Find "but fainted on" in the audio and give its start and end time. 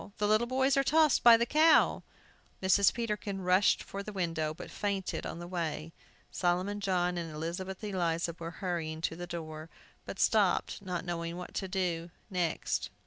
4.51-5.37